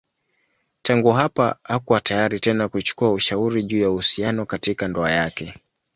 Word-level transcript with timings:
Tangu 0.81 1.11
hapa 1.11 1.55
hakuwa 1.63 2.01
tayari 2.01 2.39
tena 2.39 2.69
kuchukua 2.69 3.11
ushauri 3.11 3.63
juu 3.63 3.81
ya 3.81 3.89
uhusiano 3.89 4.45
katika 4.45 4.87
ndoa 4.87 5.11
yake. 5.11 5.53